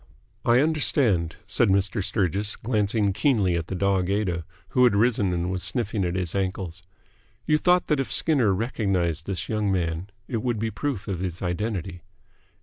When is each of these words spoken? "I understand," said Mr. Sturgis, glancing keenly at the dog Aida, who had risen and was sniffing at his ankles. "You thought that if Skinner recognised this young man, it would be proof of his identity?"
"I 0.43 0.61
understand," 0.61 1.35
said 1.45 1.69
Mr. 1.69 2.03
Sturgis, 2.03 2.55
glancing 2.55 3.13
keenly 3.13 3.55
at 3.55 3.67
the 3.67 3.75
dog 3.75 4.09
Aida, 4.09 4.45
who 4.69 4.83
had 4.83 4.95
risen 4.95 5.31
and 5.31 5.51
was 5.51 5.61
sniffing 5.61 6.03
at 6.05 6.15
his 6.15 6.33
ankles. 6.33 6.81
"You 7.45 7.59
thought 7.59 7.85
that 7.85 7.99
if 7.99 8.11
Skinner 8.11 8.51
recognised 8.51 9.27
this 9.27 9.47
young 9.47 9.71
man, 9.71 10.09
it 10.27 10.37
would 10.37 10.57
be 10.57 10.71
proof 10.71 11.07
of 11.07 11.19
his 11.19 11.43
identity?" 11.43 12.01